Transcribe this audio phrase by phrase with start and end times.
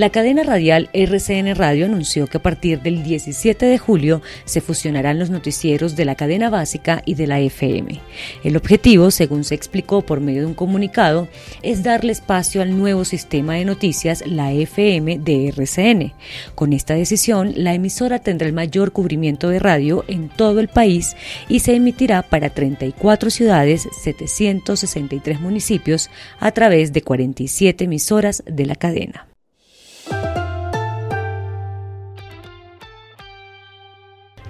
[0.00, 5.18] La cadena radial RCN Radio anunció que a partir del 17 de julio se fusionarán
[5.18, 8.00] los noticieros de la cadena básica y de la FM.
[8.42, 11.28] El objetivo, según se explicó por medio de un comunicado,
[11.60, 16.14] es darle espacio al nuevo sistema de noticias, la FM de RCN.
[16.54, 21.14] Con esta decisión, la emisora tendrá el mayor cubrimiento de radio en todo el país
[21.46, 28.76] y se emitirá para 34 ciudades, 763 municipios a través de 47 emisoras de la
[28.76, 29.29] cadena.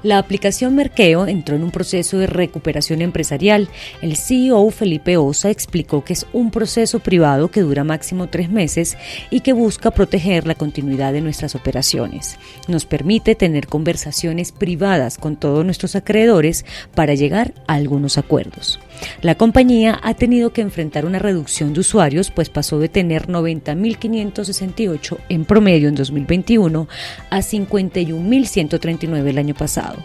[0.02, 3.68] La aplicación Merkeo entró en un proceso de recuperación empresarial.
[4.00, 8.96] El CEO Felipe Osa explicó que es un proceso privado que dura máximo tres meses
[9.30, 12.38] y que busca proteger la continuidad de nuestras operaciones.
[12.66, 18.80] Nos permite tener conversaciones privadas con todos nuestros acreedores para llegar a algunos acuerdos.
[19.22, 25.18] La compañía ha tenido que enfrentar una reducción de usuarios, pues pasó de tener 90.568
[25.28, 26.88] en promedio en 2021
[27.30, 29.98] a 51.139 el año pasado.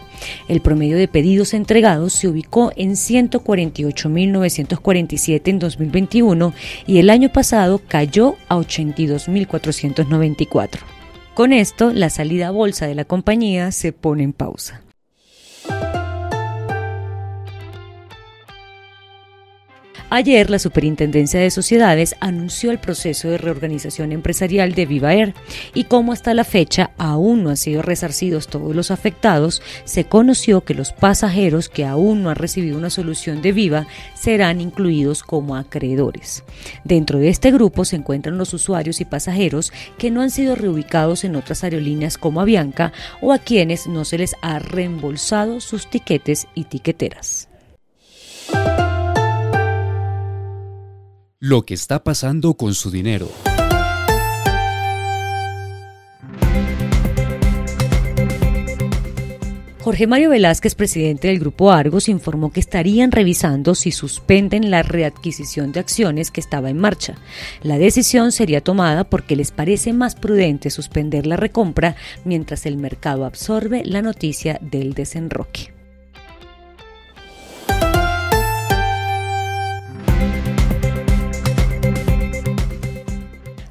[0.48, 6.54] El promedio de pedidos entregados se ubicó en 148.947 en 2021
[6.86, 10.78] y el año pasado cayó a 82.494.
[11.34, 14.85] Con esto, la salida a bolsa de la compañía se pone en pausa.
[20.08, 25.34] Ayer, la Superintendencia de Sociedades anunció el proceso de reorganización empresarial de Viva Air
[25.74, 30.60] y como hasta la fecha aún no han sido resarcidos todos los afectados, se conoció
[30.60, 35.56] que los pasajeros que aún no han recibido una solución de Viva serán incluidos como
[35.56, 36.44] acreedores.
[36.84, 41.24] Dentro de este grupo se encuentran los usuarios y pasajeros que no han sido reubicados
[41.24, 46.46] en otras aerolíneas como Avianca o a quienes no se les ha reembolsado sus tiquetes
[46.54, 47.48] y tiqueteras.
[51.38, 53.28] Lo que está pasando con su dinero.
[59.82, 65.72] Jorge Mario Velázquez, presidente del Grupo Argos, informó que estarían revisando si suspenden la readquisición
[65.72, 67.16] de acciones que estaba en marcha.
[67.62, 73.26] La decisión sería tomada porque les parece más prudente suspender la recompra mientras el mercado
[73.26, 75.75] absorbe la noticia del desenroque.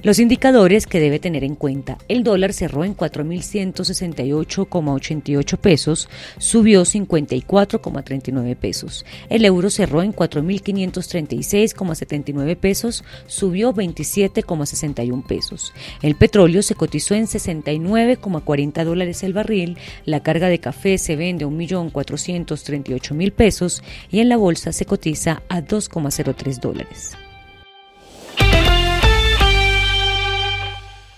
[0.05, 1.97] Los indicadores que debe tener en cuenta.
[2.07, 6.07] El dólar cerró en 4.168,88 pesos,
[6.37, 9.03] subió 54,39 pesos.
[9.29, 15.73] El euro cerró en 4.536,79 pesos, subió 27,61 pesos.
[16.03, 19.79] El petróleo se cotizó en 69,40 dólares el barril.
[20.05, 25.41] La carga de café se vende a 1.438.000 pesos y en la bolsa se cotiza
[25.49, 27.17] a 2,03 dólares.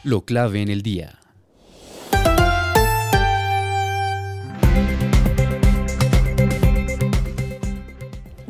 [0.04, 1.18] Lo clave en el día.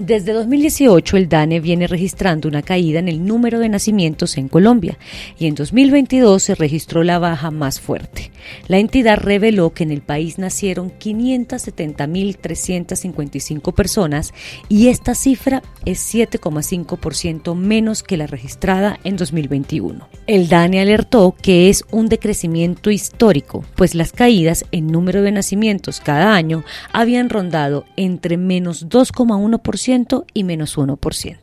[0.08, 4.98] Desde 2018 el DANE viene registrando una caída en el número de nacimientos en Colombia
[5.38, 8.32] y en 2022 se registró la baja más fuerte.
[8.70, 14.34] La entidad reveló que en el país nacieron 570.355 personas
[14.70, 20.08] y esta cifra es 7,5% menos que la registrada en 2021.
[20.26, 26.00] El DANE alertó que es un decrecimiento histórico, pues las caídas en número de nacimientos
[26.00, 26.64] cada año
[26.94, 29.97] habían rondado entre menos 2,1%
[30.34, 31.38] y menos 1%.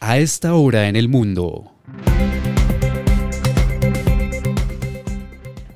[0.00, 1.71] A esta hora en el mundo.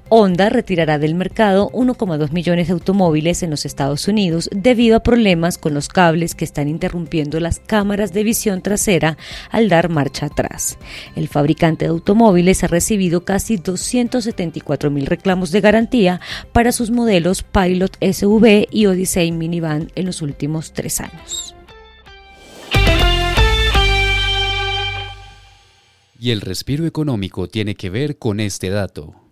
[0.08, 5.58] Honda retirará del mercado 1,2 millones de automóviles en los Estados Unidos debido a problemas
[5.58, 9.18] con los cables que están interrumpiendo las cámaras de visión trasera
[9.50, 10.78] al dar marcha atrás.
[11.16, 16.20] El fabricante de automóviles ha recibido casi 274 mil reclamos de garantía
[16.52, 21.56] para sus modelos Pilot SUV y Odyssey Minivan en los últimos tres años.
[26.20, 29.25] Y el respiro económico tiene que ver con este dato.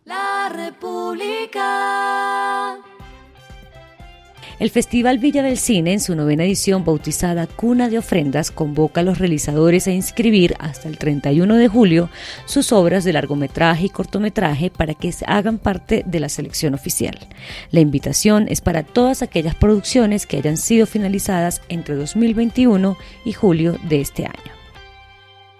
[4.65, 9.05] El Festival Villa del Cine, en su novena edición bautizada Cuna de Ofrendas, convoca a
[9.05, 12.09] los realizadores a inscribir hasta el 31 de julio
[12.47, 17.29] sus obras de largometraje y cortometraje para que hagan parte de la selección oficial.
[17.73, 22.97] La invitación es para todas aquellas producciones que hayan sido finalizadas entre 2021
[23.27, 24.55] y julio de este año.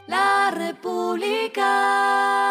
[0.07, 2.44] La República.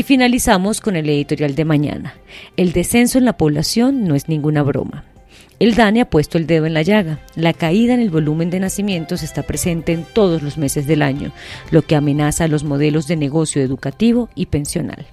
[0.00, 2.14] Y finalizamos con el editorial de mañana.
[2.56, 5.04] El descenso en la población no es ninguna broma.
[5.58, 7.20] El DANE ha puesto el dedo en la llaga.
[7.34, 11.32] La caída en el volumen de nacimientos está presente en todos los meses del año,
[11.70, 15.04] lo que amenaza a los modelos de negocio educativo y pensional.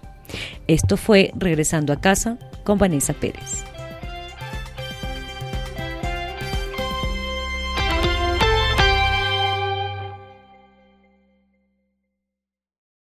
[0.68, 3.66] Esto fue Regresando a casa con Vanessa Pérez.